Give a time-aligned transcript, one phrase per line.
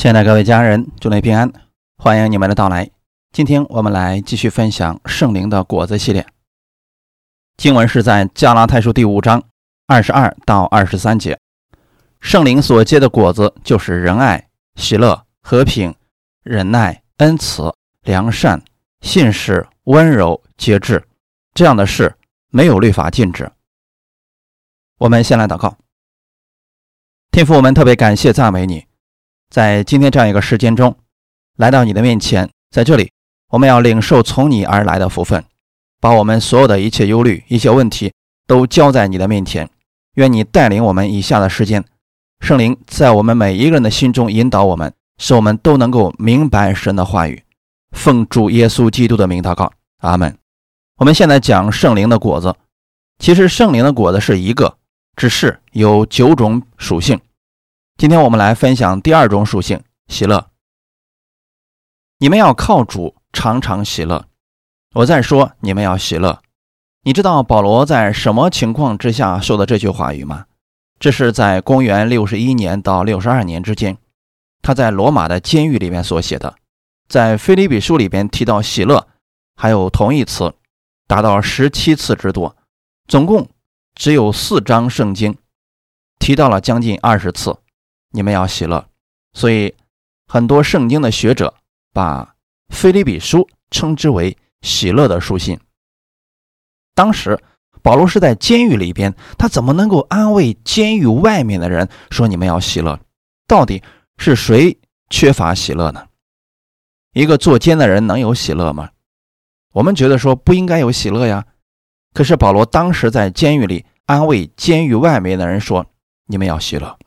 [0.00, 1.52] 亲爱的各位家人，祝你平安，
[1.98, 2.90] 欢迎你们的到来。
[3.32, 6.26] 今天我们来继续分享圣灵的果子系列。
[7.58, 9.42] 经文是在加拉太书第五章
[9.86, 11.38] 二十二到二十三节。
[12.18, 15.94] 圣灵所结的果子就是仁爱、喜乐、和平、
[16.42, 17.70] 忍耐、恩慈、
[18.00, 18.64] 良善、
[19.02, 21.06] 信实、温柔、节制。
[21.52, 22.16] 这样的事
[22.48, 23.52] 没有律法禁止。
[24.96, 25.76] 我们先来祷告，
[27.30, 28.86] 天父，我们特别感谢赞美你。
[29.50, 30.96] 在今天这样一个时间中，
[31.56, 33.10] 来到你的面前，在这里，
[33.48, 35.44] 我们要领受从你而来的福分，
[36.00, 38.12] 把我们所有的一切忧虑、一些问题
[38.46, 39.68] 都交在你的面前。
[40.14, 41.84] 愿你带领我们以下的时间，
[42.38, 47.42] 圣灵在我们每一个人的心中引导我们，使我们都能够明白神的话语。
[47.90, 50.38] 奉主耶稣基督的名祷告，阿门。
[50.98, 52.54] 我们现在讲圣灵的果子，
[53.18, 54.76] 其实圣灵的果子是一个，
[55.16, 57.20] 只是有九种属性。
[58.00, 60.48] 今天我们来分享第二种属性——喜乐。
[62.16, 64.24] 你们要靠主常常喜乐。
[64.94, 66.40] 我在说你们要喜乐。
[67.02, 70.46] 你知道保罗在什么情况之下说的这句话语吗？
[70.98, 73.98] 这是在公元六十一年到六十二年之间，
[74.62, 76.54] 他在罗马的监狱里面所写的。
[77.06, 79.08] 在腓立比书里边提到喜乐，
[79.56, 80.54] 还有同义词，
[81.06, 82.56] 达到十七次之多，
[83.06, 83.50] 总共
[83.94, 85.36] 只有四章圣经
[86.18, 87.58] 提到了将近二十次。
[88.10, 88.86] 你们要喜乐，
[89.32, 89.74] 所以
[90.26, 91.54] 很多圣经的学者
[91.92, 92.24] 把
[92.74, 93.38] 《腓立比书》
[93.70, 95.58] 称之为喜乐的书信。
[96.94, 97.40] 当时
[97.82, 102.98] 保罗是在监狱里边，他怎么能够安慰监狱外面的人说你们要喜乐？
[103.46, 103.82] 到底
[104.18, 106.06] 是谁缺乏喜乐呢？
[107.12, 108.90] 一个坐监的人能有喜乐吗？
[109.72, 111.46] 我们觉得说不应该有喜乐呀。
[112.12, 115.86] 可是保罗当时在监狱里安慰监狱外面的人说
[116.26, 116.98] ：“你们要喜乐。”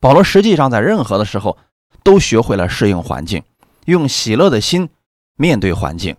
[0.00, 1.58] 保罗实际上在任何的时候
[2.02, 3.42] 都学会了适应环境，
[3.84, 4.88] 用喜乐的心
[5.36, 6.16] 面对环境，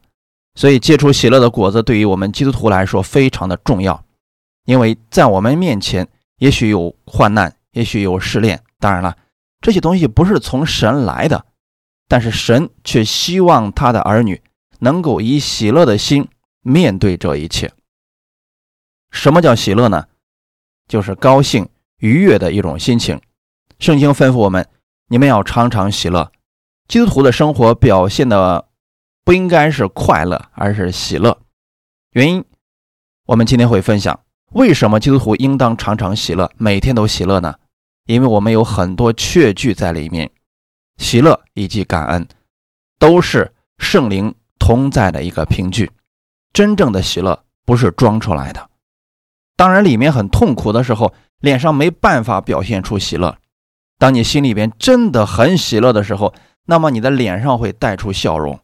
[0.54, 4.06] 所以结出喜乐的果子对于我们基督徒来说非常的重要。
[4.66, 9.18] 因为在我们面前也许有患难，也许有试炼，当然了，
[9.60, 11.46] 这些东西不是从神来的，
[12.08, 14.40] 但是神却希望他的儿女
[14.80, 16.28] 能够以喜乐的心
[16.62, 17.72] 面对这一切。
[19.10, 20.08] 什么叫喜乐呢？
[20.88, 23.20] 就是高兴愉悦的一种心情。
[23.82, 24.68] 圣经吩咐我们：
[25.08, 26.32] 你们要常常喜乐。
[26.88, 28.68] 基督徒的生活表现的
[29.26, 31.36] 不应该是快乐，而是喜乐。
[32.12, 32.46] 原因，
[33.26, 34.20] 我们今天会分享
[34.52, 37.56] 为什么基督徒应当常常喜乐，每天都喜乐呢？
[38.06, 40.30] 因为我们有很多确据在里面，
[40.98, 42.28] 喜乐以及感恩
[43.00, 45.90] 都是圣灵同在的一个凭据。
[46.54, 48.70] 真正的喜乐不是装出来的。
[49.56, 53.36] 当然，里面很痛苦的时候，脸上没办法表现出喜乐。
[54.02, 56.34] 当你心里边真的很喜乐的时候，
[56.66, 58.60] 那么你的脸上会带出笑容。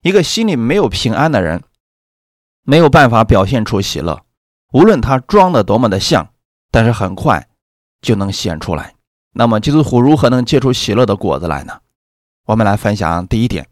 [0.00, 1.62] 一个心里没有平安的人，
[2.62, 4.24] 没有办法表现出喜乐，
[4.72, 6.30] 无论他装的多么的像，
[6.70, 7.46] 但是很快
[8.00, 8.94] 就能显出来。
[9.34, 11.78] 那么基督徒如何能结出喜乐的果子来呢？
[12.46, 13.68] 我们来分享第一点：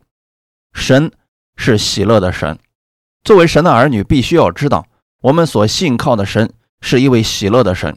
[0.74, 1.10] 神
[1.56, 2.58] 是喜乐的神。
[3.24, 4.86] 作为神的儿女，必须要知道，
[5.22, 6.52] 我们所信靠的神
[6.82, 7.96] 是一位喜乐的神。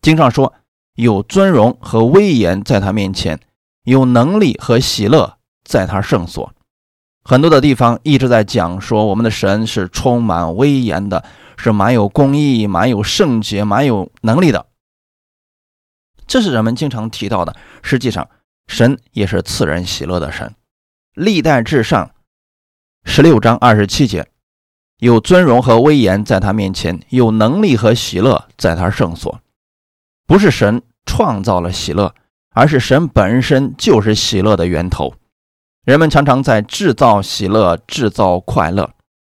[0.00, 0.54] 经上说。
[0.96, 3.38] 有尊荣和威严在他面前，
[3.84, 6.52] 有能力和喜乐在他圣所。
[7.22, 11.24] 很多的地方一直在讲说，我们的神是充满威严的，
[11.56, 14.66] 是蛮有公义、蛮有圣洁、蛮有能力的。
[16.26, 17.54] 这是人们经常提到的。
[17.82, 18.28] 实际上，
[18.68, 20.54] 神也是赐人喜乐的神。
[21.14, 22.10] 历代至上
[23.04, 24.28] 十六章二十七节，
[24.98, 29.40] 有尊荣和威严在他面前，有能力和喜乐在他圣所。
[30.26, 32.14] 不是神创造了喜乐，
[32.52, 35.14] 而是神本身就是喜乐的源头。
[35.84, 38.90] 人们常常在制造喜乐、制造快乐。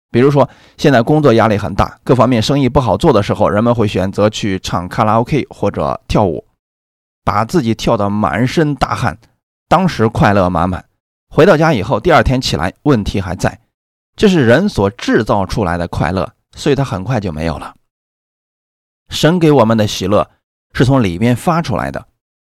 [0.09, 6.47] 比如说，现在工作压力很大，各方面生意不好做的时候，人们会选择去唱卡拉 OK 或者跳舞，
[7.23, 9.19] 把自己跳得满身大汗，
[9.67, 10.85] 当时快乐满满。
[11.29, 13.59] 回到家以后，第二天起来问题还在，
[14.15, 17.75] 这是人所制造出来的快乐，所以它很快就没有了。
[19.09, 20.31] 神给我们的喜乐。
[20.73, 22.07] 是从里面发出来的。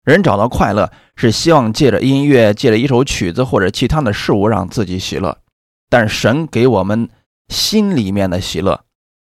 [0.04, 5.38] 人找到快乐，是希望借着音乐、借着一首曲子或者其他的事物让自己喜乐。
[5.90, 7.10] 但神给我们
[7.50, 8.82] 心里面的喜乐，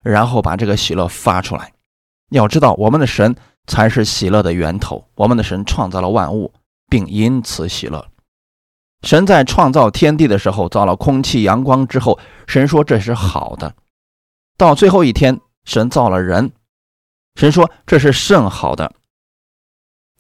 [0.05, 1.73] 然后把这个喜乐发出来。
[2.31, 3.35] 要知道，我们的神
[3.67, 5.09] 才是喜乐的源头。
[5.17, 6.53] 我们的神创造了万物，
[6.89, 8.07] 并因此喜乐。
[9.03, 13.75] 神在创造天地的时候，造了空气、阳光之后，神说这是好的。
[14.57, 16.53] 到最后一天，神造了人。
[17.41, 18.93] 神说：“这是甚好的。”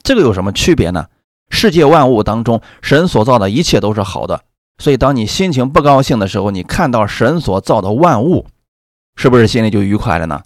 [0.03, 1.11] 这个有什么区别呢？
[1.51, 4.43] 世界万物当中，神所造的一切都是好的。
[4.79, 8.47] 所以，当你心情不高兴的时候，你看到神所造的万物，
[9.17, 10.43] 是不是心里就愉快了呢？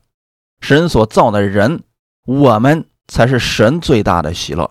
[0.60, 1.84] 神所造的人，
[2.26, 4.68] 我们才是神最大的喜乐。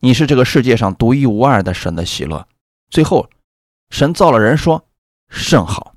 [0.00, 2.48] 你是这个世界上独一无二的神的喜乐。
[2.90, 3.30] 最后，
[3.90, 4.84] 神造了人，说
[5.28, 5.94] 甚好。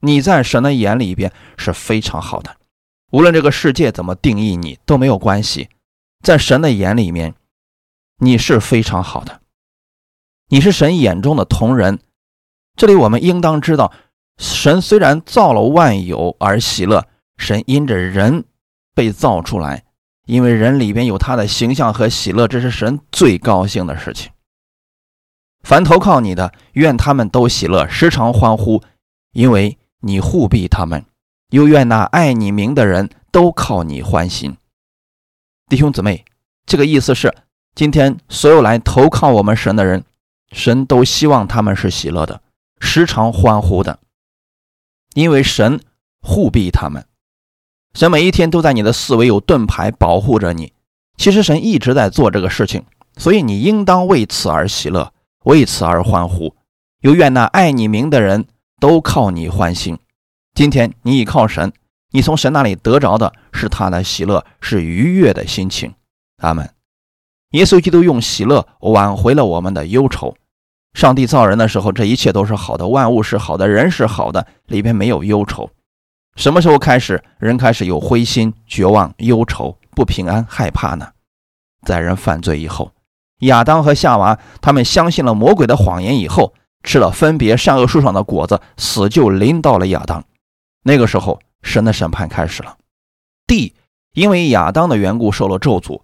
[0.00, 2.56] 你在神的眼里边是非常好的，
[3.10, 5.68] 无论这个世界怎么定义你都没有关系，
[6.22, 7.34] 在神的眼里面，
[8.18, 9.40] 你是非常好的，
[10.48, 12.00] 你是神眼中的同人。
[12.76, 13.92] 这里我们应当知道，
[14.38, 17.06] 神虽然造了万有而喜乐，
[17.36, 18.44] 神因着人
[18.94, 19.84] 被造出来，
[20.26, 24.30] 因为人里边有他的形象和喜乐，这是神最高兴的事情。
[25.62, 28.82] 凡投靠你的，愿他们都喜乐，时常欢呼，
[29.32, 29.78] 因为。
[30.00, 31.04] 你护庇他们，
[31.50, 34.56] 又愿那爱你名的人都靠你欢心。
[35.68, 36.24] 弟兄姊妹，
[36.66, 37.34] 这个意思是，
[37.74, 40.04] 今天所有来投靠我们神的人，
[40.52, 42.42] 神都希望他们是喜乐的，
[42.80, 43.98] 时常欢呼的，
[45.14, 45.80] 因为神
[46.20, 47.06] 护庇他们。
[47.94, 50.72] 神每一天都在你的四围有盾牌保护着你。
[51.16, 52.84] 其实神一直在做这个事情，
[53.16, 55.12] 所以你应当为此而喜乐，
[55.44, 56.54] 为此而欢呼。
[57.00, 58.46] 又愿那爱你名的人。
[58.80, 59.98] 都靠你欢心。
[60.58, 61.72] 今天你倚靠神，
[62.10, 65.94] 你从神那里得着的是他的喜乐，是愉悦的心情。
[66.38, 66.68] 阿门。
[67.52, 70.34] 耶稣基督用喜乐挽回了我们的忧愁。
[70.94, 75.70] 上帝造人的时候，这一切都是好的，万物是好的，人是好的，里边没有忧愁。
[76.34, 81.06] 什么时候开始，人开始有灰心、绝望、忧愁、不平安、害怕呢？
[81.86, 82.90] 在人犯罪以后，
[83.42, 86.52] 亚当和夏娃他们相信了魔鬼的谎言以后。
[86.82, 90.24] 吃了分别善恶树上的果子，死就临到了亚当。
[90.82, 92.76] 那个时候，神的审判开始了。
[93.46, 93.74] 地
[94.14, 96.00] 因为亚当的缘故受了咒诅。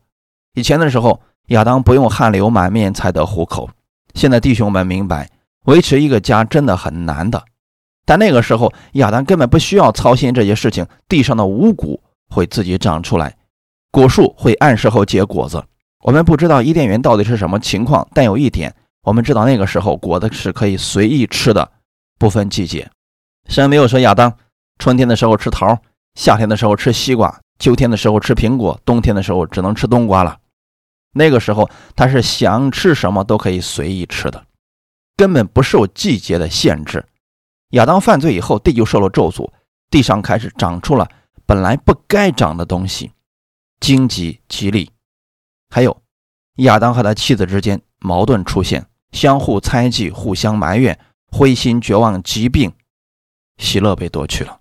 [0.55, 3.71] 以前的时候，亚当不用汗流满面才得糊口。
[4.15, 5.31] 现在弟兄们明白，
[5.65, 7.45] 维持一个家真的很难的。
[8.07, 10.87] 但那个时候，亚当根本不需要操心这些事情。
[11.09, 13.37] 地上的五谷会自己长出来，
[13.91, 15.65] 果树会按时候结果子。
[16.03, 18.75] 我们不知道伊甸园到底是什么情况，但有一点。
[19.03, 21.73] 我们知道那个时候果子是可以随意吃的，
[22.19, 22.91] 不分季节。
[23.49, 24.35] 神没有说亚当
[24.79, 25.79] 春天的时候吃桃，
[26.15, 30.39] 夏天的时候吃西瓜，秋天的时候吃苹果，冬天的时候只能吃冬瓜了。
[31.13, 34.47] 那个时候他是想吃什么都可以随意吃的，
[35.17, 37.07] 根本不受季节的限制。
[37.71, 39.51] 亚当犯罪以后，地就受了咒诅，
[39.91, 41.09] 地上开始长出了
[41.47, 43.13] 本来不该长的东西，
[43.81, 44.91] 荆棘、吉利，
[45.71, 46.03] 还有
[46.57, 48.87] 亚当和他妻子之间矛盾出现。
[49.13, 50.99] 相互猜忌，互相埋怨，
[51.31, 52.73] 灰心绝望，疾病，
[53.59, 54.61] 喜乐被夺去了。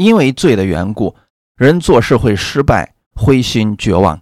[0.00, 1.14] 因为罪的缘故，
[1.56, 4.18] 人做事会失败，灰心绝望。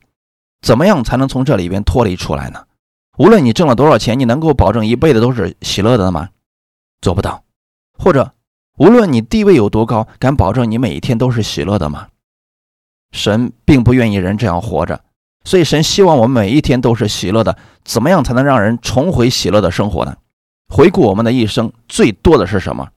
[0.61, 2.65] 怎么样才能从这里边脱离出来呢？
[3.17, 6.31] 无论你挣了多少钱，你能够保证一辈子都是喜乐的吗？
[7.01, 7.45] 做不到。
[7.97, 8.33] 或者，
[8.77, 12.09] 无论你地位有多高，敢保证你每一天都是喜乐的吗？
[13.13, 15.05] 神并不愿意人这样活着。
[15.45, 17.57] 所以，神希望我们每一天都是喜乐的。
[17.85, 20.17] 怎么样才能让人重回喜乐的生活呢？
[20.69, 22.89] 回顾我们的一生，最多的是什么？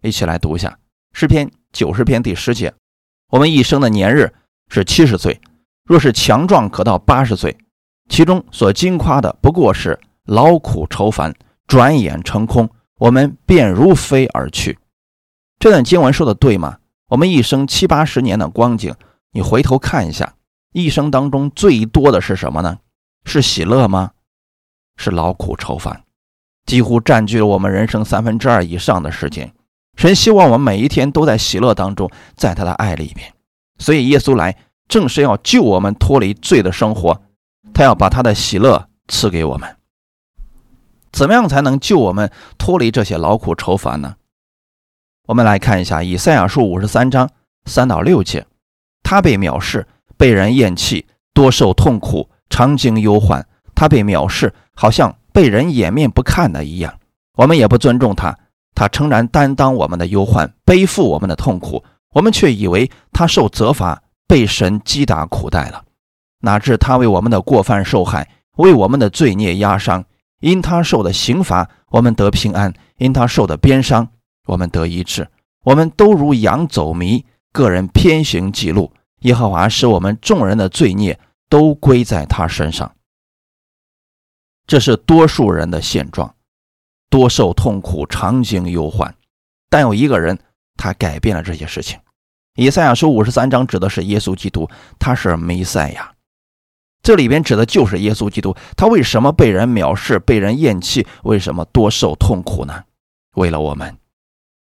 [0.00, 0.78] 一起来读一下
[1.16, 2.74] 诗篇九十篇第十节：
[3.30, 4.34] 我们一生的年日
[4.68, 5.40] 是七十岁，
[5.84, 7.56] 若是强壮，可到八十岁。
[8.08, 11.32] 其中所惊夸的不过是劳苦愁烦，
[11.68, 12.68] 转眼成空，
[12.98, 14.76] 我们便如飞而去。
[15.60, 16.78] 这段经文说的对吗？
[17.06, 18.92] 我们一生七八十年的光景，
[19.30, 20.34] 你回头看一下。
[20.72, 22.80] 一生当中最多的是什么呢？
[23.24, 24.10] 是喜乐吗？
[24.96, 26.02] 是劳苦愁烦，
[26.66, 29.54] 几乎占据了我们人生三分之二以上的时间。
[29.96, 33.32] 神希望我们每一天都在喜乐当中，在他的爱里面。
[33.78, 34.56] 所以耶稣来
[34.88, 37.22] 正是要救我们脱离罪的生活，
[37.72, 39.76] 他要把他的喜乐赐给我们。
[41.12, 44.16] 怎么样才能救我们脱离这些劳苦愁烦呢？
[45.26, 47.30] 我们来看一下以赛亚书五十三章
[47.66, 48.46] 三到六节，
[49.02, 49.86] 他被藐视。
[50.16, 53.44] 被人厌弃，多受痛苦，常经忧患。
[53.74, 57.00] 他被藐视，好像被人掩面不看的一样。
[57.36, 58.38] 我们也不尊重他。
[58.74, 65.84] 他诚然担当我们的忧患，背负我们的痛苦，我们却以为他受责罚，被神击打苦待了。
[66.40, 70.04] 哪知他为我们的过犯受害，为我们的罪孽压伤。
[70.40, 74.06] 因他受的刑罚，我们得平安；因他受的鞭伤，
[74.46, 75.26] 我们得医治。
[75.64, 78.92] 我们都如羊走迷，个人偏行己路。
[79.20, 82.94] 耶和华使我们众人的罪孽都归在他身上，
[84.66, 86.34] 这是多数人的现状，
[87.14, 89.14] 多受痛苦，常经忧患。
[89.70, 90.36] 但有一个人，
[90.76, 91.96] 他改变了这些事情。
[92.56, 94.68] 以赛亚书五十三章指的是耶稣基督，
[94.98, 96.12] 他是弥赛亚。
[97.04, 98.56] 这里边指的就是耶稣基督。
[98.76, 101.06] 他为什么被人藐视、被人厌弃？
[101.22, 102.82] 为什么多受痛苦呢？
[103.36, 103.96] 为了我们。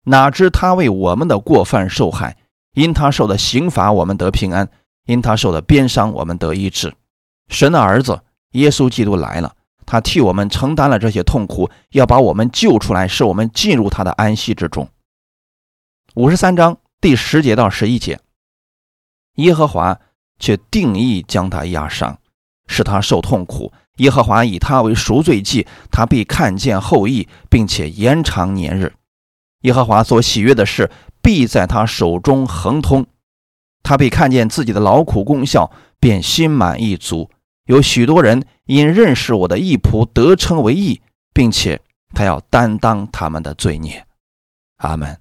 [0.04, 2.36] 哪知他为我们的过犯受害，
[2.74, 4.66] 因他受的刑罚，我们得平安；
[5.06, 6.94] 因他受的鞭伤，我们得医治。
[7.48, 8.20] 神的儿子
[8.52, 14.88] 耶稣基督来了，他替我们承担了这些痛苦，要把我们救出来，使我们进入他的安息之中。
[16.14, 18.18] 五十三章第十节到十一节，
[19.36, 19.98] 耶和华
[20.38, 22.18] 却定义将他压伤，
[22.66, 23.72] 使他受痛苦。
[23.98, 28.92] 耶和华以他为赎罪祭，他必看见后裔，并且延长年日。
[29.62, 30.90] 耶和华所喜悦的事，
[31.22, 33.06] 必在他手中亨通。
[33.82, 37.30] 他必看见自己的劳苦功效，便心满意足。
[37.66, 41.00] 有许多人因认识我的义仆，得称为义，
[41.32, 41.80] 并且
[42.14, 44.06] 他要担当他们的罪孽。
[44.78, 45.18] 阿门。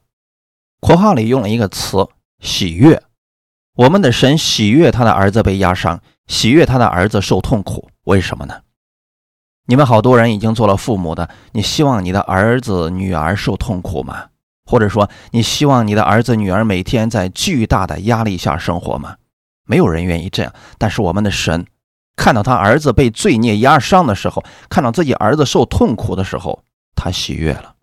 [0.80, 2.08] 括号里用了一个词
[2.40, 3.02] “喜悦”。
[3.75, 7.90] 我们的神喜悦他的儿子被压伤，喜悦他的儿子受痛苦。
[8.04, 8.62] 为什么呢？
[9.68, 14.28] 你们好多人已经做了父母的，你希望你的儿子、女儿受痛苦吗？
[14.66, 19.16] 或者说，你希望你的儿子、女儿每天在巨大的压力下生活吗？
[19.66, 20.54] 没有人愿意这样。
[20.78, 21.66] 但是我们的神
[22.15, 26.63] 看到他儿子被罪孽压伤的时候，看到自己儿子受痛苦的时候，
[26.95, 27.75] 他喜悦了，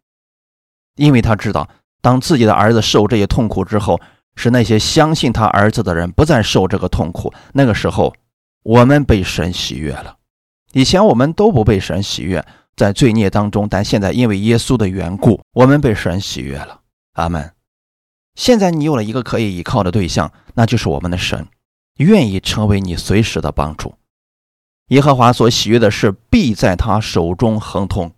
[0.97, 1.69] 因为他知道，
[2.01, 4.01] 当自己的儿子受这些痛苦之后，
[4.35, 7.33] 使那些相信他儿子的人不再受这个痛苦。
[7.53, 8.15] 那个时候，
[8.63, 10.17] 我们被神喜悦了。
[10.73, 12.43] 以前我们都不被神喜悦，
[12.75, 16.81] 在罪孽当中，但现在因为耶稣的缘故，我们被神喜悦了。
[17.13, 17.53] 阿门。
[18.35, 21.47] 现在你有了一个可以依靠的对象，那就是我们的神，
[21.99, 23.95] 愿意成为你随时的帮助。
[24.93, 28.13] 耶和华所喜悦的事，必在他手中亨通。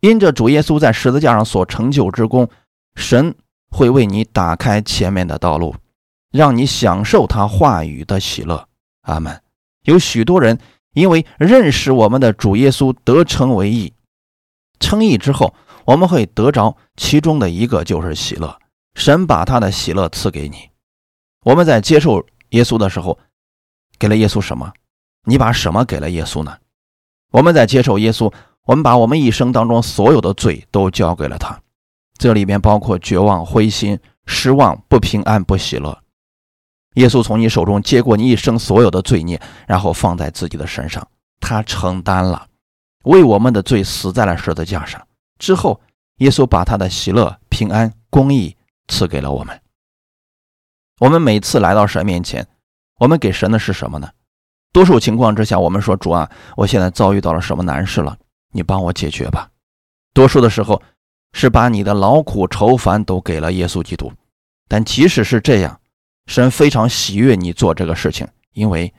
[0.00, 2.48] 因着主耶稣在十字架上所成就之功，
[2.96, 3.34] 神
[3.70, 5.74] 会为你打开前面的道路，
[6.30, 8.68] 让你享受他话语的喜乐。
[9.02, 9.40] 阿门。
[9.84, 10.58] 有许多人。
[10.94, 13.94] 因为认识我们的主耶稣得称为义，
[14.78, 15.54] 称义之后，
[15.86, 18.58] 我们会得着其中的一个，就是喜乐。
[18.94, 20.68] 神把他的喜乐赐给你。
[21.46, 23.18] 我们在接受耶稣的时候，
[23.98, 24.70] 给了耶稣什么？
[25.24, 26.56] 你把什么给了耶稣呢？
[27.30, 28.32] 我们在接受耶稣，
[28.64, 31.60] 我们把我们一生当中所有的罪都交给了他，
[32.18, 35.98] 这里面包括绝望、灰心、失望、不平安、不喜乐。
[36.94, 41.08] 耶稣从你手中接过你一生所有的罪孽，然后放在自己的身上，
[41.40, 42.46] 他承担了，
[43.04, 45.00] 为我们的罪死在了十字架上。
[45.38, 45.80] 之后，
[46.18, 48.54] 耶稣把他的喜乐、平安、公义
[48.88, 49.58] 赐给了我们。
[51.00, 52.46] 我们每次来到神面前，
[52.98, 54.10] 我们给神的是什么呢？
[54.72, 58.16] 多数情况之下，我们说：“主啊，我现在遭遇到了什么难事了？
[58.52, 59.50] 你帮我解决吧。”
[60.14, 60.82] 多数的时候，
[61.32, 64.12] 是把你的劳苦愁烦都给了耶稣基督。
[64.68, 65.80] 但即使是这样，
[66.26, 68.92] 神非常喜悦你做这个事情，因为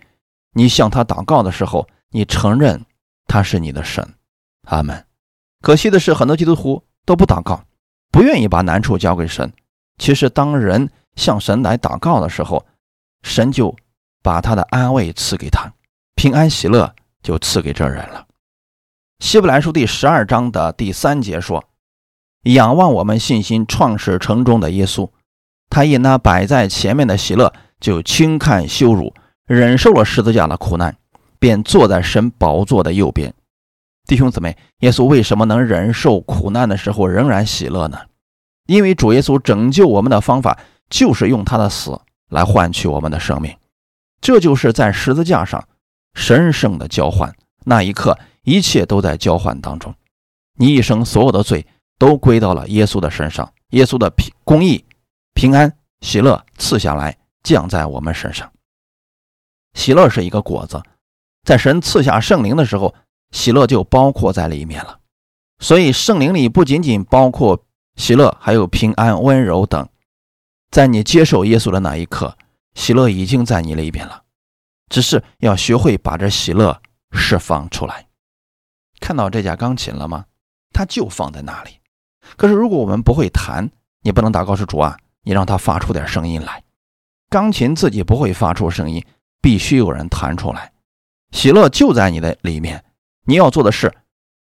[0.53, 2.85] 你向他祷告的时候，你承认
[3.25, 4.07] 他是你的神。
[4.67, 5.05] 阿门。
[5.61, 7.63] 可惜的是，很多基督徒都不祷告，
[8.11, 9.51] 不愿意把难处交给神。
[9.97, 12.65] 其实，当人向神来祷告的时候，
[13.23, 13.75] 神就
[14.23, 15.71] 把他的安慰赐给他，
[16.15, 18.25] 平安喜乐就赐给这人了。
[19.19, 21.65] 希伯来书第十二章的第三节说
[22.43, 25.09] ：“仰望我们信心创始成终的耶稣。”
[25.69, 29.13] 他以那摆在前面的喜乐，就轻看羞辱，
[29.45, 30.95] 忍受了十字架的苦难，
[31.39, 33.33] 便坐在神宝座的右边。
[34.05, 37.97] 弟兄姊妹，耶稣为什么能忍受苦难的时候仍然喜乐呢？
[38.67, 41.99] 因为主耶稣拯救我们的方法，就是用他的死
[42.29, 43.55] 来换取我们的生命。
[44.23, 45.67] 这就是在十字架上
[46.13, 47.35] 神圣的交换。
[47.65, 49.93] 那一刻，一切都在交换当中。
[50.57, 51.67] 你一生所有的罪
[51.99, 54.85] 都归到了耶稣的身上，耶稣的平公义。
[55.33, 58.49] 平安喜乐赐下来，降在我们身上。
[59.73, 60.81] 喜乐是一个果子，
[61.43, 62.95] 在神赐下圣灵的时候，
[63.31, 64.99] 喜乐就包括在里面了。
[65.59, 67.65] 所以圣灵里不仅仅包括
[67.97, 69.89] 喜乐，还有平安、温柔等。
[70.71, 72.37] 在你接受耶稣的那一刻，
[72.75, 74.23] 喜乐已经在你里边了，
[74.89, 78.07] 只是要学会把这喜乐释放出来。
[78.99, 80.25] 看到这架钢琴了吗？
[80.71, 81.79] 它就放在那里。
[82.37, 83.69] 可是如果我们不会弹，
[84.01, 84.97] 你不能祷告是主啊。
[85.25, 86.61] 你让它发出点声音来，
[87.29, 89.05] 钢琴自己不会发出声音，
[89.41, 90.73] 必须有人弹出来。
[91.31, 92.83] 喜乐就在你的里面，
[93.23, 93.95] 你要做的是，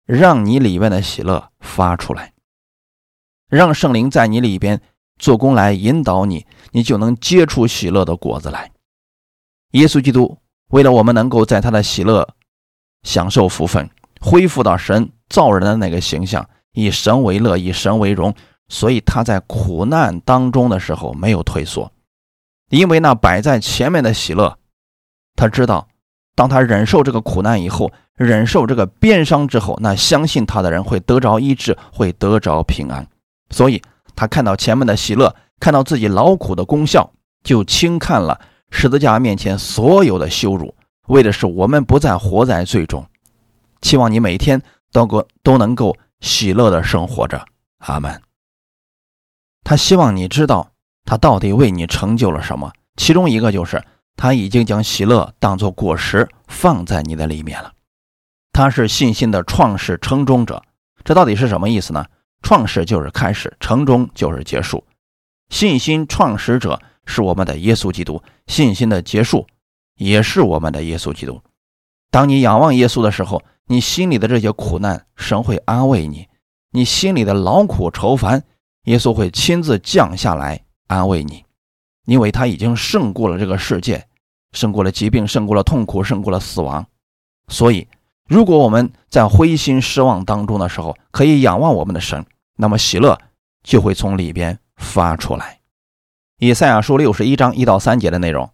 [0.05, 2.31] 让你里面的喜乐发出来，
[3.49, 4.81] 让圣灵在你里边
[5.21, 8.71] 做工来引导你，你就能结出喜乐的果子来。
[9.73, 10.39] 耶稣基督
[10.71, 12.27] 为了我们能够在他的喜乐
[13.03, 13.87] 享受福分，
[14.19, 18.35] 恢复到神造人的那个形象，以神为乐，以神为荣。
[18.67, 21.91] 所以他在苦难当中的时候没有退缩，
[22.69, 24.57] 因为那摆在前面的喜乐，
[25.35, 25.87] 他知道
[26.35, 33.05] 当他忍受这个苦难以后，忍受这个鞭伤之后，那相信他的人会得着医治，会得着平安。
[33.49, 33.81] 所以，
[34.15, 37.11] 他看到前面的喜乐，看到自己劳苦的功效，
[37.43, 38.39] 就轻看了
[38.69, 40.75] 十字架面前所有的羞辱，
[41.07, 43.05] 为的是我们不再活在罪中。
[43.81, 47.45] 期望你每天都够都能够喜乐的生活着。
[47.79, 48.21] 阿门。
[49.63, 50.71] 他希望你知道，
[51.05, 52.71] 他到底为你成就了什么。
[52.95, 53.83] 其中一个就是。
[54.17, 57.71] 他已经将喜乐当作果实放在你的里面了。
[58.51, 60.61] 他是信心的创始成终者，
[61.03, 62.05] 这到底是什么意思呢？
[62.41, 64.83] 创始就是开始，成终就是结束。
[65.49, 69.45] 信心创始者是我们的耶稣基督，信心的结束
[69.97, 71.41] 也是我们的耶稣基督。
[72.09, 76.25] 当你仰望耶稣的时候，你心里的这些苦难，神会安慰你；
[76.71, 78.43] 你心里的劳苦愁烦，
[78.85, 81.45] 耶稣会亲自降下来安慰你。
[82.05, 84.05] 因为他已经胜过了这个世界，
[84.53, 86.85] 胜过了疾病，胜过了痛苦，胜过了死亡。
[87.47, 87.87] 所以，
[88.31, 93.17] 如果我们在灰心失望当中的时候，可以仰望我们的神，那么喜乐
[93.61, 95.59] 就会从里边发出来。
[96.39, 98.49] 以赛亚书六十一章一到三节的内容：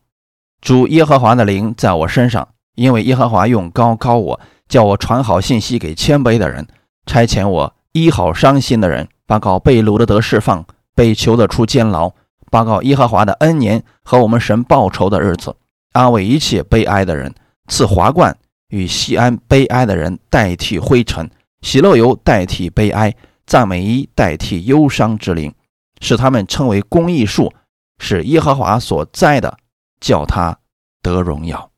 [0.62, 6.67] 主耶和华的灵在我身上，因为耶和华用高高我，叫我传好信息给谦卑的人，
[7.05, 10.65] 差遣我医好伤心的人，报告被掳的得释放，
[10.96, 12.12] 被囚的出监牢。
[12.50, 15.55] 报告耶和华的恩年和我们神报仇的日子，
[15.91, 17.36] 安慰一切悲哀的人，
[17.67, 18.36] 赐华冠
[18.70, 21.30] 与西安悲哀的人代替灰尘，
[21.62, 25.54] 喜乐油代替悲哀，赞美衣代替忧伤之灵，
[26.02, 27.54] 使他们称为公义树，
[28.00, 29.58] 是耶和华所栽的，
[30.00, 30.60] 叫他
[31.02, 31.72] 得荣耀。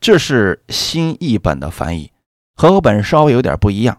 [0.00, 2.12] 这是新译本的翻译，
[2.54, 3.98] 和本稍微有点不一样，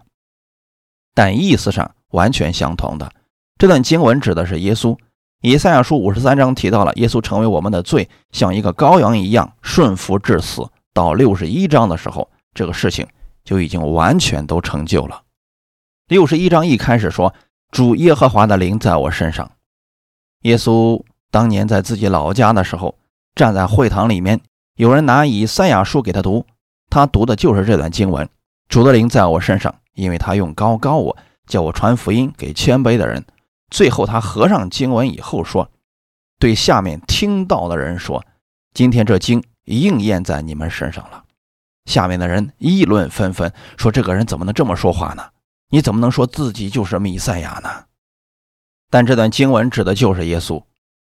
[1.14, 3.12] 但意思上完全相同的。
[3.58, 4.96] 这段经文指的是耶稣。
[5.40, 10.68] 以赛亚书五十三章提到了耶稣成为我们的罪，像一个羔羊一样顺服至死。
[10.98, 13.06] 到六十一章的时候，这个事情
[13.44, 15.22] 就已经完全都成就了。
[16.08, 17.32] 六十一章一开始说
[17.70, 19.48] ：“主耶和华的灵在我身上。”
[20.42, 22.98] 耶稣当年在自己老家的时候，
[23.36, 24.40] 站在会堂里面，
[24.74, 26.44] 有人拿以赛亚书给他读，
[26.90, 28.28] 他读的就是这段经文
[28.68, 33.24] ：“主的灵在我身上，因为他用高高我，叫我传福音给谦卑的人。”
[33.70, 35.70] 最后，他合上经文以后说
[36.40, 38.24] ：“对下面听到的人说，
[38.74, 39.44] 今天这经
[39.76, 41.24] 应验在你们身上了。”
[41.86, 45.24] 下面的人议论纷纷，说：“这个人怎么能这么说话呢？
[45.70, 47.68] 你怎么能说自己就是弥赛亚呢？”
[48.90, 50.62] 但这段经文指的就是耶稣，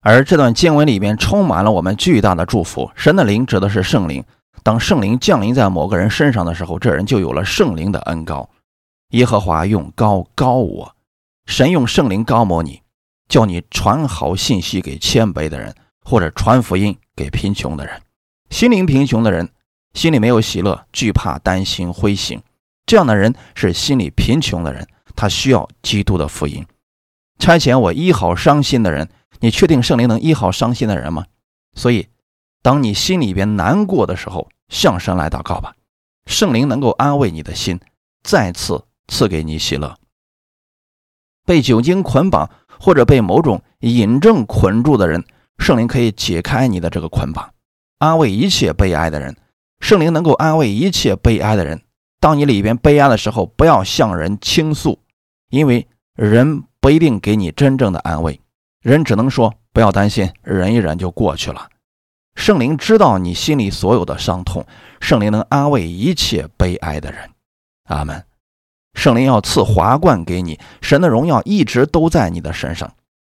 [0.00, 2.90] 而这段经文里面充满了我们巨大的祝福。
[2.94, 4.24] 神的灵指的是圣灵，
[4.62, 8.48] 当圣灵降临在某个人身上的时候，这人就有了圣灵的恩高。
[9.10, 10.96] 耶和华用高高我。
[11.46, 12.82] 神用圣灵高摩你，
[13.28, 18.00] 叫你传好信息给谦卑的人，或者传福音给贫穷的人。
[18.52, 19.50] 心灵贫穷的人，
[19.94, 22.42] 心里没有喜乐，惧怕、担心、灰心，
[22.84, 24.86] 这样的人是心里贫穷的人，
[25.16, 26.66] 他需要基督的福音。
[27.38, 29.08] 差遣我医好伤心的人，
[29.40, 31.24] 你确定圣灵能医好伤心的人吗？
[31.74, 32.08] 所以，
[32.60, 35.74] 当你心里边难过的时候，向神来祷告吧，
[36.26, 37.80] 圣灵能够安慰你的心，
[38.22, 39.96] 再次赐给你喜乐。
[41.46, 45.24] 被酒精捆绑或者被某种瘾症捆住的人，
[45.56, 47.51] 圣灵可以解开你的这个捆绑，
[48.02, 49.36] 安慰一切悲哀的人。
[49.78, 51.82] 圣灵能够安慰一切悲哀的人。
[52.18, 54.98] 当你里边悲哀的时候，不要向人倾诉，
[55.50, 55.86] 因为
[56.16, 58.40] 人不一定给你真正的安慰，
[58.80, 61.68] 人只能说不要担心，忍一忍就过去了。
[62.34, 64.66] 圣灵知道你心里所有的伤痛，
[65.00, 67.30] 圣灵能安慰一切悲哀的人。
[67.84, 68.24] 阿门。
[68.94, 72.92] 圣灵要赐华冠给你，神的荣耀一直都在你的身上，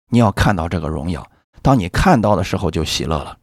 [0.09, 1.29] 你要看到这个荣耀。
[1.61, 3.39] 当你看到的时候，就喜乐了。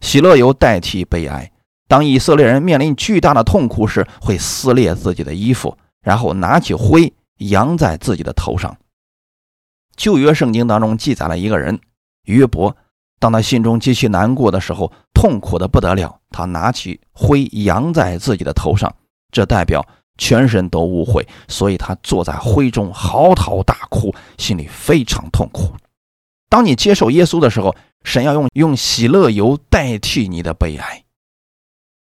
[0.00, 1.50] 喜乐由代替悲哀。
[1.88, 8.76] 当以色列人面临巨大的痛苦时，会撕裂自己的衣服，然后拿起灰扬在自己的头上。
[9.96, 11.80] 旧约圣经当中记载了一个人
[12.24, 12.76] 约伯，
[13.18, 18.94] 当他心中极其难过的时候，痛苦的不得了，他拿起灰扬在自己的头上，
[19.30, 19.86] 这代表。
[20.18, 25.72] 全身都污秽，所以他坐在灰中嚎啕大哭，心里非常痛苦。
[26.50, 31.04] 当你接受耶稣的时候，神要用用喜乐油代替你的悲哀。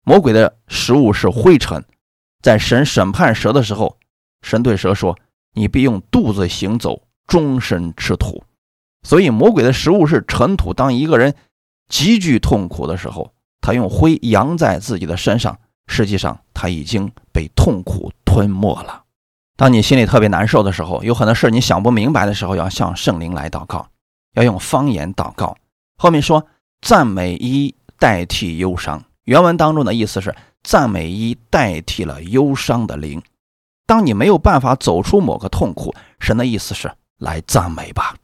[0.04, 1.84] 魔鬼的食物是灰尘，
[2.42, 3.98] 在神审判蛇的时候，
[4.42, 5.18] 神对蛇说
[5.54, 8.44] ：“你必用肚子行走，终身吃土。”
[9.04, 10.74] 所以魔鬼的食物是尘土。
[10.74, 11.36] 当一个人
[11.90, 15.60] 极具痛苦的时候，他用灰扬在自己的身上。
[15.90, 19.04] 实际上，他已经被痛苦吞没了。
[19.56, 23.90] 当你心里特别难受的时候，有很多事你想不明白的时候，要向圣灵来祷告，
[24.36, 25.58] 要用方言祷告。
[25.98, 26.48] 后面说
[26.82, 33.22] 赞美一代替忧伤，原文当中的意思是，赞美一代替了忧伤的灵。
[33.88, 38.16] 当你没有办法走出某个痛苦，神的意思是来赞美吧，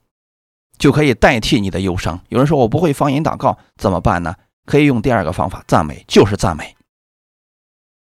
[0.77, 2.19] 就可以代替你的忧伤。
[2.29, 4.35] 有人说我不会方言祷告怎么办呢？
[4.65, 6.75] 可以用第二个方法，赞美就是赞美，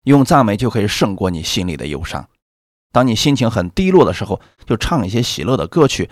[0.03, 2.27] 用赞美就可以胜过你心里的忧伤。
[2.91, 6.09] 当你心情很低落的时候，就唱一些喜乐的歌曲。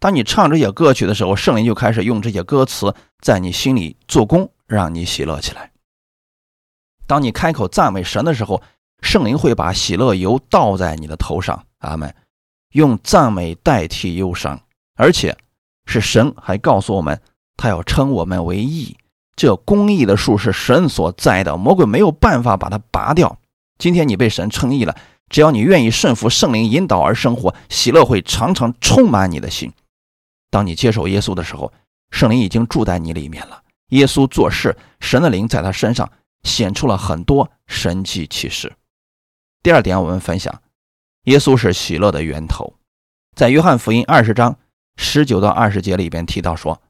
[0.00, 5.70] 当你唱这些歌曲的时候，圣灵就开始用这些歌词在你心里做工，让你喜乐起来。
[7.06, 8.62] 当你开口赞美神的时候，
[9.00, 11.64] 圣灵会把喜乐油倒在你的头上。
[11.78, 12.14] 阿门。
[12.72, 14.60] 用赞美代替忧伤，
[14.96, 15.36] 而且
[15.86, 17.20] 是神还告诉我们，
[17.56, 18.96] 他要称我们为义。
[19.36, 23.38] 这公义的树是神所栽的，魔鬼没有办法把它拔掉。
[23.78, 24.96] 今天你被神称义了，
[25.28, 29.72] 只要你愿意顺服圣灵引导而生活，喜乐会常常充满你的心。
[30.54, 31.72] 当你接受耶稣的时候，
[32.12, 33.60] 圣灵已经住在你里面了。
[33.88, 36.08] 耶稣做事，神的灵在他身上。
[36.44, 38.70] 显出了很多神迹奇事。
[39.62, 40.60] 第二点，我们分享，
[41.22, 42.74] 耶稣是喜乐的源头。
[43.34, 44.58] 在约翰福音二十章
[44.96, 46.82] 十九到二十节里边提到说，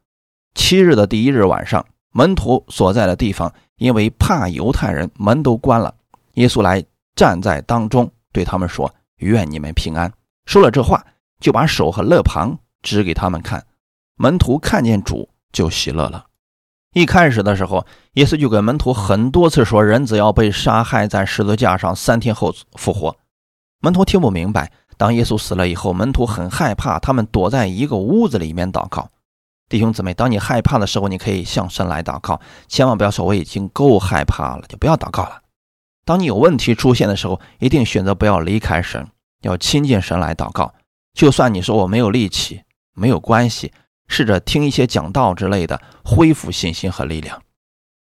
[0.55, 5.95] 七日的第一日晚上，门徒所在的地方，因为怕犹太人，门都关了。
[6.33, 6.83] 耶稣来
[7.15, 10.11] 站在当中，对他们说：“愿你们平安。”
[10.45, 11.05] 说了这话，
[11.39, 13.65] 就把手和肋旁指给他们看。
[14.15, 16.27] 门徒看见主，就喜乐了。
[16.93, 23.17] 一开始的时候，耶稣就给门徒很多次说：“人只要被杀害在十字架上，三天后复活。”
[23.81, 24.71] 门徒听不明白。
[24.97, 29.09] 当耶稣死了以后，门徒很害怕，他们躲在一个屋子里面祷告。
[29.67, 35.41] 弟兄姊妹，当你害怕的时候，你可以向神来祷告，千万不要说我已经够害怕了，就不要祷告了。
[36.05, 39.05] 当你有问题出现的时候，一定选择不要离开神，
[39.41, 40.73] 要亲近神来祷告。
[41.13, 42.61] 就算你说我没有力气，
[42.95, 43.71] 没有关系。
[44.07, 47.41] 试着听一些讲道之类的，恢复信心和力量。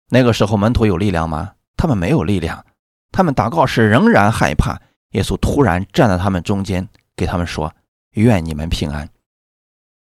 [0.09, 1.53] 那个时候门徒有力量吗？
[1.77, 2.65] 他们没有力量，
[3.11, 4.79] 他们祷告时仍然害怕。
[5.11, 7.73] 耶稣突然站在他们中间，给他们说
[8.15, 9.09] ：“愿你们平安。”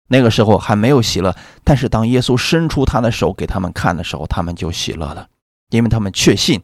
[0.08, 5.28] 那个时候还没有喜乐，但是当耶稣伸出他的手给他们看的时候，他们就喜乐了，
[5.70, 6.62] 因为他们确信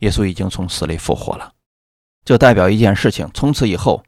[0.00, 1.52] 耶稣已经从死里复活了。
[2.24, 4.02] 这代表一件事情：从此以后，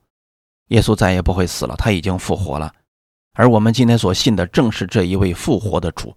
[0.68, 2.72] 耶稣再也不会死了，他已经复活了。
[3.37, 6.16] 而我们今天所信的正是这一位复活的主，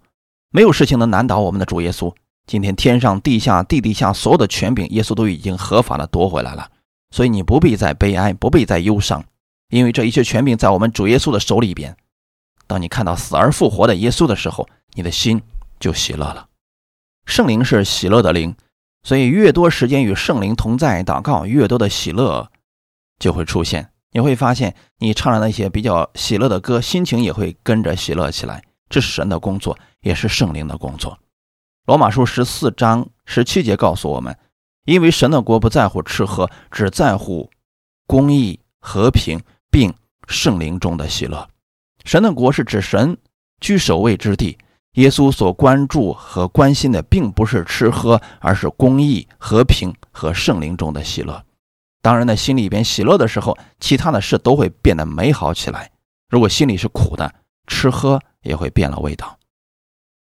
[0.50, 2.12] 没有事情能难倒我们的主耶稣。
[2.46, 6.70] 今天天上地下地底下所有的权柄，耶稣都已经合法的夺回来了。
[7.10, 9.22] 所以你不必再悲哀，不必再忧伤，
[9.68, 11.94] 因为这一切权柄在我们主耶稣的手里边。
[12.66, 15.42] 当你看到死而复活的耶稣的时候，你的心
[15.78, 16.48] 就喜乐了。
[17.26, 18.56] 圣灵是喜乐的灵，
[19.02, 22.50] 所以越多时间与圣灵同在祷告，越多的喜乐
[23.18, 23.90] 就会出现。
[24.12, 28.62] 你会发现，你唱的那些比较喜乐的歌，心情也会跟着喜乐起来。
[28.88, 31.16] 这是神的工作，也是圣灵的工作。
[31.86, 34.36] 罗马书十四章十七节告诉我们：
[34.84, 37.48] 因为神的国不在乎吃喝，只在乎
[38.06, 39.94] 公义、和平，并
[40.26, 41.48] 圣灵中的喜乐。
[42.04, 43.16] 神的国是指神
[43.60, 44.58] 居首位之地。
[44.94, 51.44] 耶稣所关注和关心的，并不是吃喝，而是公义、和平和圣灵中的喜乐。
[52.02, 55.90] 当人的心里边喜乐的时候，其他的事都会变得美好起来。
[56.28, 57.34] 如果心里是苦的，
[57.66, 59.38] 吃喝也会变了味道。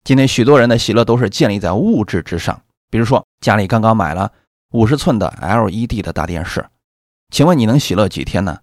[0.04, 4.32] 今天许多人的喜乐都是建立在物质之上，比如说家里刚刚买了
[4.72, 6.66] 五十寸的 LED 的大电视，
[7.30, 8.60] 请问你能喜乐几天呢？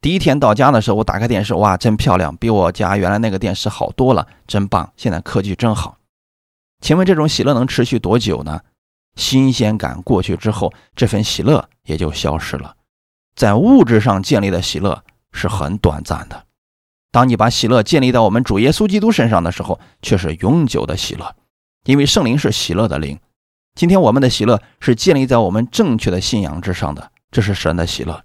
[0.00, 4.92] 第一天到家的时候，我打开电视，哇，真漂亮，比我家原来那个电视好多了，真棒！
[4.96, 5.98] 现在科技真好。
[6.80, 8.60] 请问这种喜乐能持续多久呢？
[9.16, 12.76] 新鲜感过去之后，这份喜乐也就消失了。
[13.34, 15.02] 在物质上建立的喜乐
[15.32, 16.44] 是很短暂的。
[17.10, 21.34] 当你把喜乐建立到我们主耶稣基督身上的时候，却是永久的喜乐，
[21.84, 23.18] 因为圣灵是喜乐的灵。
[23.74, 28.22] 今天我们的喜乐是建立在我们正确的信仰之上的，这是神的喜乐。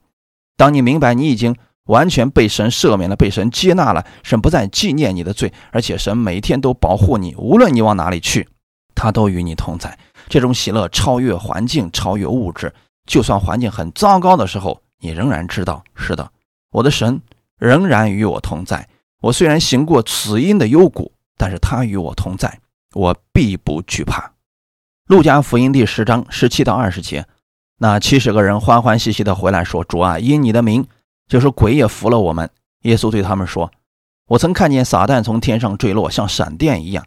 [0.57, 8.47] 当你明白你已经完全被神赦免了，被神接纳了，神不再纪念你的罪，而且神每天都保护你，无论你往哪里去，
[8.95, 9.97] 他都与你同在。
[10.31, 12.73] 这种喜乐超越环境，超越物质。
[13.05, 16.31] 就算环境很糟糕的时候，你仍然知道，是的，
[16.71, 17.21] 我的神
[17.59, 18.87] 仍然与我同在。
[19.19, 22.61] 我虽然行过死荫的幽谷，但是他与我同在，
[22.93, 24.31] 我必不惧怕。
[25.07, 27.25] 路加福音第十章十七到二十节，
[27.79, 30.87] 那七十个人欢欢喜喜的回来说：“主啊，因你的名，
[31.27, 32.49] 就是鬼也服了我们。”
[32.83, 33.69] 耶稣对他们说
[34.29, 37.05] ：“我曾看见撒旦从天上坠落，像闪电一样。”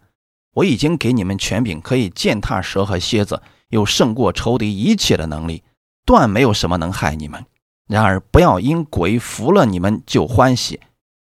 [0.54, 5.62] 我已经给你们权柄，可以践踏蛇和蝎子，有胜过仇敌一切的能力，
[6.06, 7.44] 断没有什么能害你们。
[7.86, 10.80] 然而，不要因鬼服了你们就欢喜，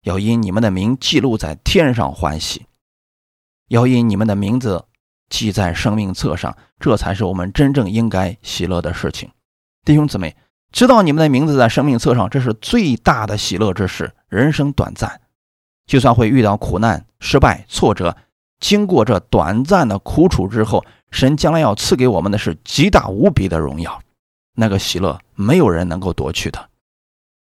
[0.03, 2.67] 要因你们的名记录在天上欢喜，
[3.69, 4.85] 要因你们的名字
[5.31, 9.31] 记在生命册上，这才是我们真正应该喜乐的事情。
[9.85, 10.37] 弟兄姊妹，
[10.71, 14.13] 知道你们的名字在生命册上，这是最大的喜乐之事。
[14.29, 15.21] 人生短暂，
[15.87, 18.17] 就算会遇到苦难、失败、挫折，
[18.65, 24.01] 经过这短暂的苦楚之后，神将来要赐给我们的是极大无比的荣耀。
[24.55, 26.71] 那个喜乐，没有人能够夺去的。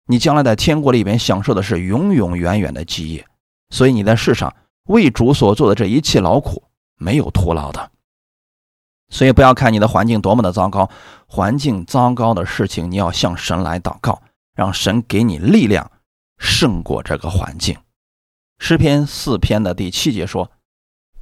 [0.07, 3.27] 你将来在天国里边享受的是永永远远的基业。
[3.71, 6.63] 所以你在世上为主所做的这一切劳苦
[6.95, 7.91] 没有徒劳的。
[9.09, 10.89] 所以不要看你的环境多么的糟糕，
[11.27, 14.21] 环境糟糕的事情，你要向神来祷告，
[14.55, 15.91] 让神给你力量
[16.37, 17.77] 胜过这个环境。
[18.59, 20.49] 诗篇四篇的第七节说：“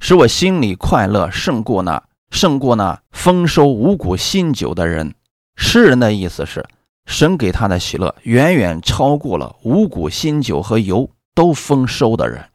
[0.00, 5.14] 使我心里快乐，胜过那胜过那丰收五谷新酒的人。”
[5.56, 6.66] 诗人的意思是，
[7.04, 12.46] 神给他的喜乐远远超过了五谷新酒和油都丰收的人。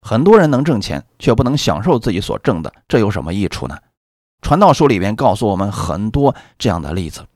[0.00, 3.76] 很多人能挣钱，却不能享受自己所挣的，这有什么益处呢？
[4.40, 7.26] 传道书里边告诉我们很多这样的例子。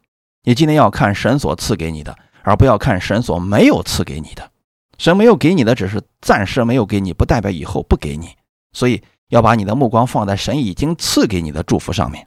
[0.45, 4.51] 你今天要看神所赐给你的，而不要看神所没有赐给你的。
[4.97, 8.29] 神没有给你的，只是暂时没有给你，不代表以后不给你。
[8.75, 12.27] 所以要把你的目光放在神已经赐给你的祝福上面。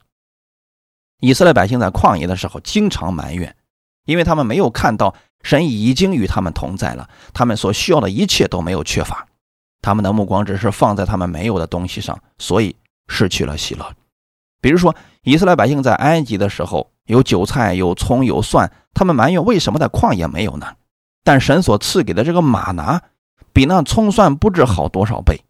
[1.20, 3.56] 以色列百姓在旷野的时候经常埋怨，
[4.06, 9.28] 因为他们没有看到神已经与他们同在了，他们所需要的一切都没有缺乏，
[9.82, 12.76] 他们的目光只是放在他们没有的东西上，所以
[13.08, 13.94] 失去了喜乐。
[14.60, 20.76] 比如说，以色列百姓在埃及的时候有韭菜、有葱、有蒜，他们埋怨为什么在旷野没有呢？
[21.24, 23.02] 但神所赐给的这个马拿，
[23.54, 25.44] 比那葱蒜不知好多少倍。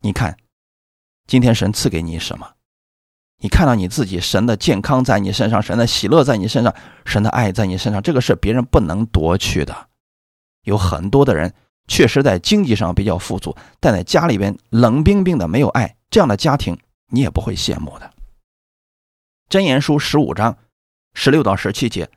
[0.00, 0.36] 你看，
[1.32, 2.46] 今天神赐给你什么？
[3.38, 6.74] 你看到你自己，神的健康在你身上，神的喜乐在你身上，
[7.06, 9.88] 神的爱在你身上，这个是别人不能夺去的。
[10.64, 11.54] 有很多的人
[11.88, 18.12] 确实在经济上比较富足，但在家里边冷冰冰的，没有爱，这样的家庭你也不会羡慕的。
[19.48, 20.58] 箴言书十五章
[21.14, 22.10] 十六到十七节：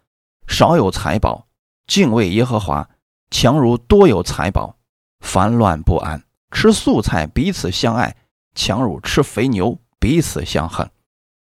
[0.46, 1.48] 少有财宝，
[1.88, 2.90] 敬畏耶和华，
[3.32, 4.76] 强如多有财宝，
[5.22, 6.20] 烦乱不安；
[6.52, 8.18] 吃素菜，彼此相爱，
[8.56, 10.90] 强如吃肥牛，彼此相恨。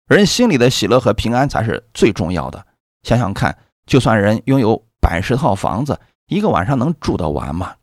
[0.07, 2.65] 人心里的喜乐和平安才是最重要的。
[3.03, 7.75] 想想看，就算人拥有百十套房子，一个晚上能住得完吗？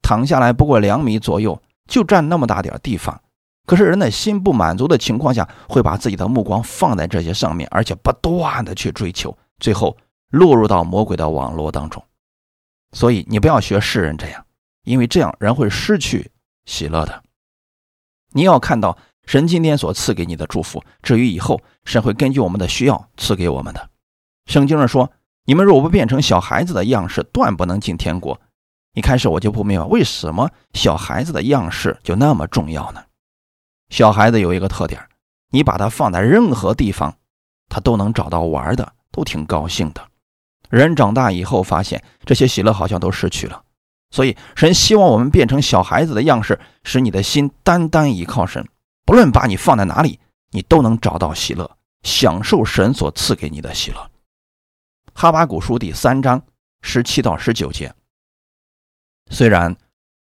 [0.00, 3.20] 躺下来不过两米左右，就占那么大点地方。
[3.64, 9.96] 可是人的心不满足的情况下，会把自己的目光放在这些上面，而且不断的去追求，最后
[10.30, 12.02] 落入到魔鬼的网络当中。
[12.92, 14.44] 所以你不要学世人这样，
[14.84, 16.30] 因为这样人会失去
[16.66, 17.22] 喜乐的。
[18.32, 18.98] 你要看到。
[19.24, 23.88] 神今天所赐给你的祝福，至于以后，神会根据我们的需要赐给我们的。
[24.46, 25.12] 圣经上说
[25.46, 28.40] ：“你们若不变成小孩子的样式，断不能进天国。”
[28.94, 33.04] 一开始我就不明白，为什么小孩子的样式就那么重要呢？
[33.90, 35.00] 小孩子有一个特点，
[35.52, 37.16] 你把他放在任何地方，
[37.68, 40.04] 他都能找到玩的，都挺高兴的。
[40.68, 43.62] 人长大以后，发现这些喜乐好像都失去了。
[44.12, 48.68] 所以，神希望我们变成小孩子的样式，使你的心单单依靠神。
[49.06, 50.20] 不论把你放在哪里，
[50.50, 54.10] 你都能找到喜乐，享受神所赐给你的喜乐。
[55.14, 56.42] 哈巴谷书第三章
[56.82, 57.94] 十七到十九节。
[59.30, 59.74] 虽然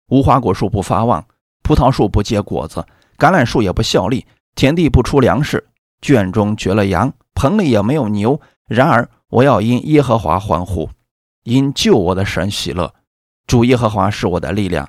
[0.08, 1.26] 无花果树不发旺，
[1.62, 5.66] 葡萄树不结果子，橄榄树也不效力，田地不出粮食，
[6.02, 8.38] 圈中绝了羊，棚里也没有牛。
[8.66, 10.90] 然而我要因耶和华欢呼，
[11.44, 12.94] 因救我的神喜乐。
[13.48, 14.88] 主耶和华是我的力量，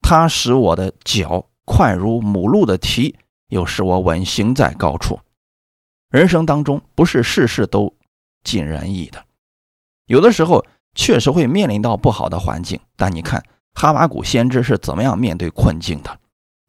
[0.00, 1.46] 他使我的脚。
[1.66, 5.20] 快如母鹿的蹄，又使我稳行在高处。
[6.08, 7.94] 人生当中不是事事都
[8.42, 9.24] 尽人意的，
[10.06, 12.80] 有的时候确实会面临到不好的环境。
[12.96, 16.18] 但你看哈巴谷先知是怎么样面对困境的？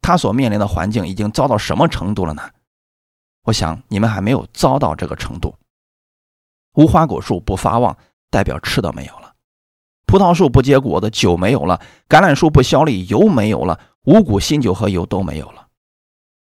[0.00, 2.48] 他所面临的环境已经糟到什么程度了呢？
[3.46, 5.52] 我想你们还没有糟到这个程度。
[6.74, 7.98] 无花果树不发旺，
[8.30, 9.21] 代表吃的没有了；
[10.12, 13.80] 葡萄树不结果子，酒没有了；橄榄树不效力，油没有了。
[14.04, 15.68] 五谷新酒和油都没有了。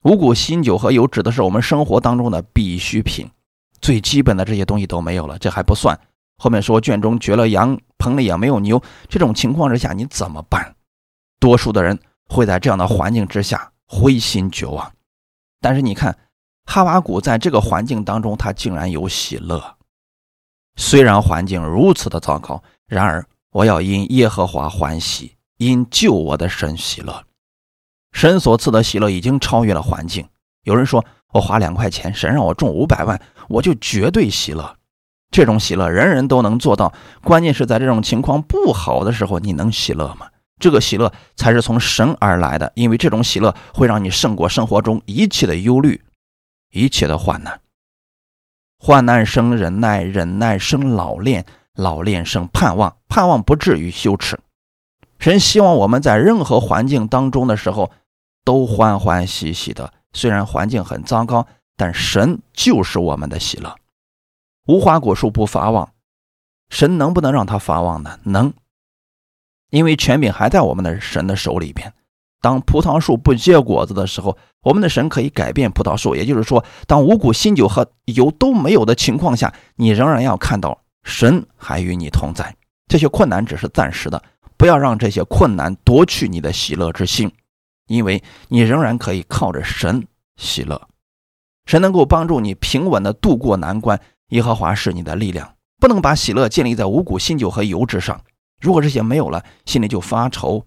[0.03, 3.31] 五谷新酒和油指的是我们生活当中的必需品，
[3.81, 5.38] 最基本的这些东西都没有了。
[5.38, 5.96] 这还不算，
[6.38, 8.83] 后面说圈中绝了羊，棚里也没有牛。
[9.09, 10.75] 这种情况之下，你怎么办？
[11.38, 11.96] 多数的人
[12.29, 14.92] 会在这样的环境之下灰心绝望。
[15.61, 16.18] 但是你看，
[16.64, 19.77] 哈瓦谷在这个环境当中，他竟然有喜乐。
[20.75, 27.25] 虽然环境如此的糟糕，然而我要因耶和华欢喜，因救我的神喜乐。
[28.12, 30.27] 神所赐的喜乐已经超越了环境。
[30.65, 34.77] 有人说：“我花两块钱，神让我中五百万，我就绝对喜乐。”
[35.31, 36.93] 这种喜乐人人都能做到。
[37.23, 40.29] 关键是在这种情况不好的时候，你能喜乐吗？
[40.59, 46.01] 这个喜乐才是从神而来的，因为这种喜乐会让你胜过生活中一切的忧虑
[46.71, 47.61] 一切的患难。
[48.79, 54.39] 患难生忍耐，忍耐生老练，老练生盼望，盼望不至于羞耻。
[55.19, 57.91] 神希望我们在任何环境当中的时候，
[58.45, 59.93] 都欢欢喜喜的。
[60.13, 63.75] 虽然环境很糟糕，但神就是我们的喜乐。
[64.67, 65.93] 无花果树不发旺，
[66.69, 68.19] 神能不能让它发旺呢？
[68.25, 68.53] 能，
[69.71, 71.95] 因为权柄还在我们的神的手里边。
[72.41, 76.15] 当葡萄树不结果子的时候，我们的神可以改变葡萄树。
[76.17, 82.55] 也就是说，当五谷、新酒和油都没有的情况下，你仍然要看到神还与你同在。
[82.88, 84.23] 这些困难只是暂时的，
[84.57, 87.33] 不要让这些困难夺去你的喜乐之心，
[87.87, 90.88] 因为你仍然可以靠着神喜乐。
[91.65, 94.01] 神能够帮助你平稳的度过难关。
[94.29, 98.21] 耶和华是你的力量，不能把喜乐建立在五谷、新酒和油之上。
[98.61, 100.65] 如果这些没有了，心里就发愁。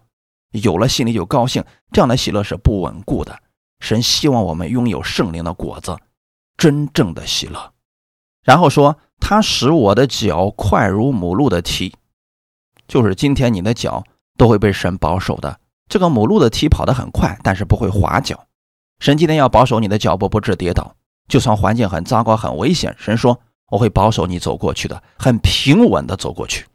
[0.52, 3.38] 有了心里就高兴，这样的喜乐是不稳固的。
[3.80, 5.98] 神希望我们拥有圣灵的果子，
[6.58, 7.74] 真正的喜乐。
[8.44, 11.96] 然后说，他使我的脚快如母鹿的蹄，
[12.88, 14.04] 就是今天你的脚
[14.38, 15.60] 都会被神保守的。
[15.88, 18.46] 这个母鹿的蹄跑得很快，但是不会滑脚。
[19.00, 20.96] 神今天要保守你的脚步不致跌倒，
[21.28, 26.66] 就算环境很糟糕、很危险，神说我会保守你走过去的，很平稳的走过去，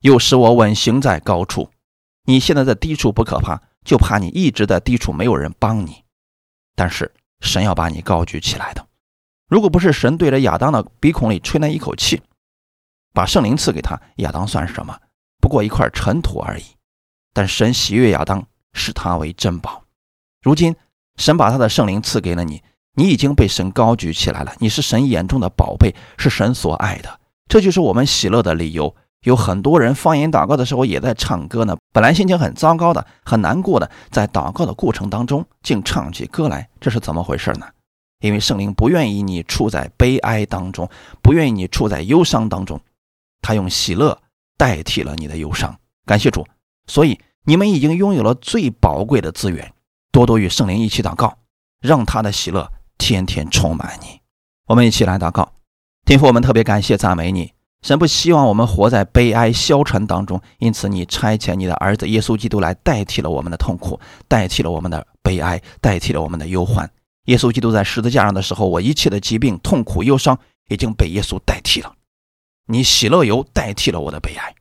[0.00, 1.70] 又使我稳行在高处。
[2.26, 6.02] 你现在在低处不可怕，就怕你一直在低处，没有人帮你。
[6.74, 8.86] 但是神要把你高举起来的。
[9.54, 12.20] 如果不是神对着亚当的鼻孔里吹那一口气，
[13.12, 14.98] 把圣灵赐给他，亚当算什么？
[15.40, 16.64] 不过一块尘土而已。
[17.32, 19.84] 但神喜悦亚当，视他为珍宝。
[20.42, 20.74] 如今
[21.18, 22.64] 神把他的圣灵赐给了你，
[22.96, 24.52] 你已经被神高举起来了。
[24.58, 27.20] 你是神眼中的宝贝，是神所爱的。
[27.46, 28.96] 这就是我们喜乐的理由。
[29.22, 31.76] 有很多人方言祷告的时候也在唱歌呢。
[31.92, 37.68] 本来心情很糟糕的、很难过的，在祷告的过程当中竟唱起歌来，这是怎么回事呢？
[38.24, 40.88] 因为圣灵不愿意你处在悲哀当中，
[41.20, 42.80] 不愿意你处在忧伤当中，
[43.42, 44.18] 他用喜乐
[44.56, 45.78] 代替了你的忧伤。
[46.06, 46.46] 感谢主，
[46.86, 49.70] 所以你们已经拥有了最宝贵的资源，
[50.10, 51.36] 多多与圣灵一起祷告，
[51.82, 54.18] 让他的喜乐天天充满你。
[54.68, 55.52] 我们一起来祷告，
[56.06, 57.52] 天父，我们特别感谢赞美你。
[57.82, 66.90] 神不希望我们活在悲哀消沉当中，因此你差遣你的儿子耶稣基督来代替了我们的痛苦，代替了我们的悲哀，代替了我们的忧患。
[67.24, 71.94] 耶稣基督在十字架上的时候，我一切的疾病、痛苦、忧伤已经被耶稣代替了。
[72.66, 74.54] 你喜乐油代替了我的悲哀。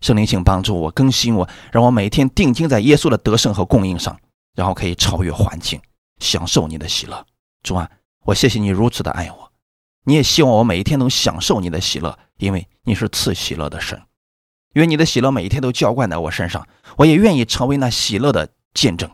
[0.00, 4.18] 圣灵，请帮助我，更新我，让我每天定睛在耶稣的得胜和供应上，
[4.54, 5.80] 然后可以超越环境，
[6.18, 7.26] 享受你的喜乐。
[7.62, 7.90] 主啊，
[8.24, 9.52] 我谢谢你如此的爱我。
[10.04, 14.00] 你也希望我每一天能享受你的喜乐，因为你是赐喜乐的神。
[14.74, 19.10] 愿你的喜乐每一天都浇灌在我身上，我也愿意成为那喜乐的见证，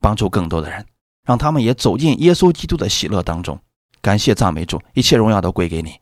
[0.00, 0.84] 帮助更多的人，
[1.28, 3.60] 让他们也走进耶稣基督的喜乐当中。
[4.00, 6.00] 感谢赞美主，一切荣耀都归给你。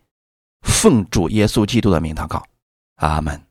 [0.63, 2.45] 奉主耶稣基督的名祷告，
[2.97, 3.46] 阿门。